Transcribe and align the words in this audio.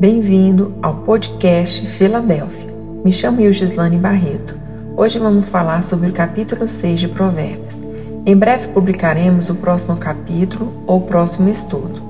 Bem-vindo 0.00 0.74
ao 0.80 0.94
podcast 0.94 1.86
Filadélfia. 1.86 2.70
Me 3.04 3.12
chamo 3.12 3.42
Gislane 3.52 3.98
Barreto. 3.98 4.58
Hoje 4.96 5.18
vamos 5.18 5.50
falar 5.50 5.82
sobre 5.82 6.08
o 6.08 6.12
capítulo 6.14 6.66
6 6.66 7.00
de 7.00 7.08
Provérbios. 7.08 7.78
Em 8.24 8.34
breve 8.34 8.68
publicaremos 8.68 9.50
o 9.50 9.56
próximo 9.56 9.98
capítulo 9.98 10.72
ou 10.86 11.02
próximo 11.02 11.50
estudo. 11.50 12.00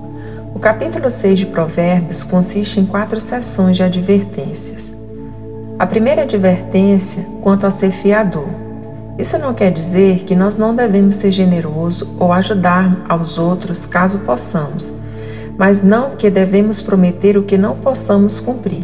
O 0.55 0.61
capítulo 0.61 1.11
6 1.11 1.41
de 1.41 1.47
Provérbios 1.47 2.23
consiste 2.23 2.79
em 2.79 2.87
quatro 2.87 3.19
sessões 3.19 3.77
de 3.77 3.83
advertências. 3.83 4.93
A 5.77 5.85
primeira 5.85 6.23
advertência 6.23 7.27
quanto 7.43 7.67
a 7.67 7.73
ser 7.73 7.91
fiador. 7.91 8.47
Isso 9.19 9.37
não 9.37 9.53
quer 9.53 9.73
dizer 9.73 10.21
que 10.21 10.37
nós 10.37 10.57
não 10.57 10.77
devemos 10.77 11.17
ser 11.17 11.33
generosos 11.33 12.09
ou 12.21 12.33
ajudar 12.33 13.05
aos 13.09 13.37
outros 13.37 13.85
caso 13.85 14.21
possamos 14.21 14.95
mas 15.61 15.83
não 15.83 16.17
que 16.17 16.31
devemos 16.31 16.81
prometer 16.81 17.37
o 17.37 17.43
que 17.43 17.59
não 17.59 17.77
possamos 17.77 18.39
cumprir. 18.39 18.83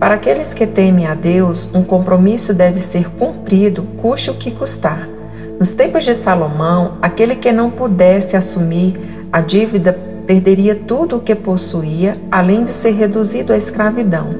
Para 0.00 0.14
aqueles 0.14 0.54
que 0.54 0.66
temem 0.66 1.06
a 1.06 1.12
Deus, 1.14 1.70
um 1.74 1.84
compromisso 1.84 2.54
deve 2.54 2.80
ser 2.80 3.10
cumprido, 3.10 3.82
custe 3.98 4.30
o 4.30 4.34
que 4.34 4.50
custar. 4.50 5.06
Nos 5.60 5.72
tempos 5.72 6.04
de 6.04 6.14
Salomão, 6.14 6.96
aquele 7.02 7.36
que 7.36 7.52
não 7.52 7.68
pudesse 7.68 8.34
assumir 8.34 8.98
a 9.30 9.42
dívida 9.42 9.92
perderia 10.26 10.74
tudo 10.74 11.16
o 11.16 11.20
que 11.20 11.34
possuía, 11.34 12.16
além 12.30 12.64
de 12.64 12.70
ser 12.70 12.92
reduzido 12.92 13.52
à 13.52 13.56
escravidão. 13.58 14.30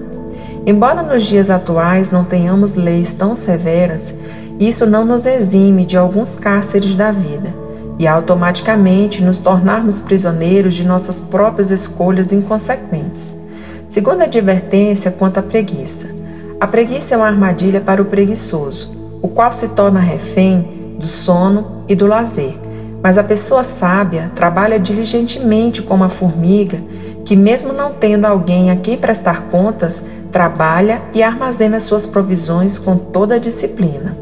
Embora 0.64 1.02
nos 1.02 1.24
dias 1.24 1.50
atuais 1.50 2.10
não 2.10 2.24
tenhamos 2.24 2.74
leis 2.74 3.12
tão 3.12 3.36
severas, 3.36 4.14
isso 4.58 4.86
não 4.86 5.04
nos 5.04 5.26
exime 5.26 5.84
de 5.84 5.98
alguns 5.98 6.36
cárceres 6.36 6.94
da 6.94 7.12
vida 7.12 7.65
e 7.98 8.06
automaticamente 8.06 9.22
nos 9.22 9.38
tornarmos 9.38 10.00
prisioneiros 10.00 10.74
de 10.74 10.84
nossas 10.84 11.20
próprias 11.20 11.70
escolhas 11.70 12.32
inconsequentes. 12.32 13.34
Segunda 13.88 14.24
advertência 14.24 15.10
quanto 15.10 15.38
à 15.38 15.42
preguiça. 15.42 16.08
A 16.60 16.66
preguiça 16.66 17.14
é 17.14 17.16
uma 17.16 17.26
armadilha 17.26 17.80
para 17.80 18.02
o 18.02 18.06
preguiçoso, 18.06 19.18
o 19.22 19.28
qual 19.28 19.52
se 19.52 19.68
torna 19.68 20.00
refém 20.00 20.96
do 20.98 21.06
sono 21.06 21.84
e 21.88 21.94
do 21.94 22.06
lazer. 22.06 22.54
Mas 23.02 23.18
a 23.18 23.24
pessoa 23.24 23.62
sábia 23.62 24.30
trabalha 24.34 24.78
diligentemente 24.78 25.82
como 25.82 26.04
a 26.04 26.08
formiga, 26.08 26.80
que, 27.24 27.36
mesmo 27.36 27.72
não 27.72 27.92
tendo 27.92 28.24
alguém 28.24 28.70
a 28.70 28.76
quem 28.76 28.98
prestar 28.98 29.42
contas, 29.42 30.04
trabalha 30.32 31.00
e 31.14 31.22
armazena 31.22 31.78
suas 31.78 32.06
provisões 32.06 32.78
com 32.78 32.96
toda 32.96 33.36
a 33.36 33.38
disciplina. 33.38 34.16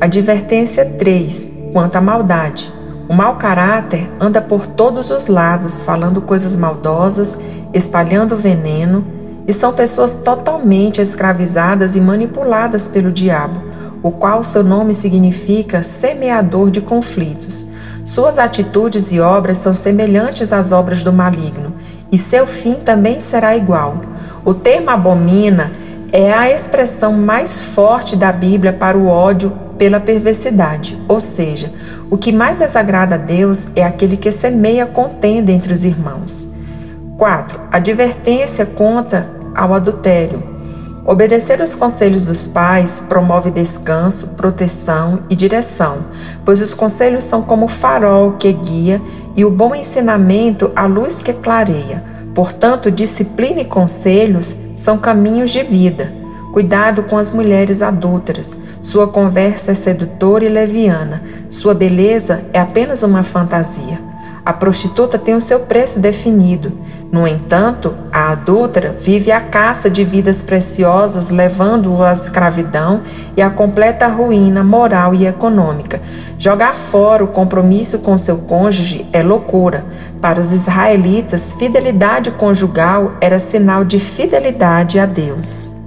Advertência 0.00 0.84
3 0.84 1.57
quanto 1.78 1.94
à 1.94 2.00
maldade. 2.00 2.72
O 3.08 3.14
mau 3.14 3.36
caráter 3.36 4.10
anda 4.18 4.42
por 4.42 4.66
todos 4.66 5.12
os 5.12 5.28
lados, 5.28 5.80
falando 5.80 6.20
coisas 6.20 6.56
maldosas, 6.56 7.38
espalhando 7.72 8.36
veneno, 8.36 9.04
e 9.46 9.52
são 9.52 9.72
pessoas 9.72 10.14
totalmente 10.14 11.00
escravizadas 11.00 11.94
e 11.94 12.00
manipuladas 12.00 12.88
pelo 12.88 13.12
diabo, 13.12 13.62
o 14.02 14.10
qual 14.10 14.42
seu 14.42 14.64
nome 14.64 14.92
significa 14.92 15.84
semeador 15.84 16.68
de 16.68 16.80
conflitos. 16.80 17.64
Suas 18.04 18.40
atitudes 18.40 19.12
e 19.12 19.20
obras 19.20 19.58
são 19.58 19.72
semelhantes 19.72 20.52
às 20.52 20.72
obras 20.72 21.04
do 21.04 21.12
maligno, 21.12 21.74
e 22.10 22.18
seu 22.18 22.44
fim 22.44 22.74
também 22.74 23.20
será 23.20 23.56
igual. 23.56 24.00
O 24.44 24.52
termo 24.52 24.90
abomina 24.90 25.70
é 26.12 26.32
a 26.32 26.50
expressão 26.50 27.12
mais 27.12 27.60
forte 27.60 28.16
da 28.16 28.32
Bíblia 28.32 28.72
para 28.72 28.96
o 28.96 29.06
ódio 29.06 29.52
pela 29.76 30.00
perversidade, 30.00 30.98
ou 31.06 31.20
seja, 31.20 31.72
o 32.10 32.16
que 32.16 32.32
mais 32.32 32.56
desagrada 32.56 33.14
a 33.14 33.18
Deus 33.18 33.66
é 33.76 33.84
aquele 33.84 34.16
que 34.16 34.32
semeia 34.32 34.86
contenda 34.86 35.52
entre 35.52 35.72
os 35.72 35.84
irmãos. 35.84 36.48
4. 37.16 37.60
Advertência 37.70 38.64
contra 38.64 39.30
ao 39.54 39.74
adultério. 39.74 40.42
Obedecer 41.04 41.60
os 41.60 41.74
conselhos 41.74 42.26
dos 42.26 42.46
pais 42.46 43.02
promove 43.08 43.50
descanso, 43.50 44.28
proteção 44.28 45.20
e 45.30 45.34
direção, 45.34 45.98
pois 46.44 46.60
os 46.60 46.74
conselhos 46.74 47.24
são 47.24 47.42
como 47.42 47.66
o 47.66 47.68
farol 47.68 48.32
que 48.32 48.52
guia 48.52 49.00
e 49.34 49.44
o 49.44 49.50
bom 49.50 49.74
ensinamento 49.74 50.70
a 50.76 50.86
luz 50.86 51.22
que 51.22 51.32
clareia. 51.32 52.02
Portanto, 52.34 52.90
disciplina 52.90 53.60
e 53.60 53.64
conselhos 53.64 54.54
são 54.78 54.96
caminhos 54.96 55.50
de 55.50 55.62
vida. 55.64 56.12
Cuidado 56.52 57.02
com 57.02 57.18
as 57.18 57.34
mulheres 57.34 57.82
adúlteras. 57.82 58.56
Sua 58.80 59.08
conversa 59.08 59.72
é 59.72 59.74
sedutora 59.74 60.44
e 60.44 60.48
leviana. 60.48 61.20
Sua 61.50 61.74
beleza 61.74 62.44
é 62.52 62.60
apenas 62.60 63.02
uma 63.02 63.24
fantasia. 63.24 63.98
A 64.46 64.52
prostituta 64.52 65.18
tem 65.18 65.34
o 65.34 65.40
seu 65.40 65.60
preço 65.60 65.98
definido. 65.98 66.72
No 67.10 67.26
entanto, 67.26 67.94
a 68.12 68.32
adúltera 68.32 68.94
vive 69.00 69.32
a 69.32 69.40
caça 69.40 69.88
de 69.88 70.04
vidas 70.04 70.42
preciosas, 70.42 71.30
levando-o 71.30 72.02
à 72.02 72.12
escravidão 72.12 73.00
e 73.34 73.40
à 73.40 73.48
completa 73.48 74.06
ruína 74.08 74.62
moral 74.62 75.14
e 75.14 75.26
econômica. 75.26 76.02
Jogar 76.38 76.74
fora 76.74 77.24
o 77.24 77.28
compromisso 77.28 78.00
com 78.00 78.18
seu 78.18 78.36
cônjuge 78.38 79.06
é 79.10 79.22
loucura. 79.22 79.86
Para 80.20 80.38
os 80.38 80.52
israelitas, 80.52 81.54
fidelidade 81.58 82.30
conjugal 82.32 83.12
era 83.22 83.38
sinal 83.38 83.84
de 83.84 83.98
fidelidade 83.98 84.98
a 84.98 85.06
Deus. 85.06 85.77